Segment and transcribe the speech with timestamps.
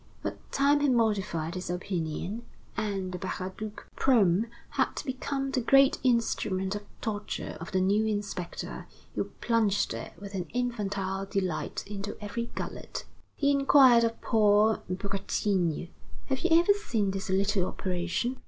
[0.23, 2.41] But time had modified his opinion,
[2.75, 8.87] and the Baraduc probe had become the great instrument of torture of the new inspector,
[9.13, 13.05] who plunged it with an infantile delight into every gullet.
[13.35, 15.91] He inquired of Paul Bretigny:
[16.29, 18.37] "Have you ever seen this little operation?"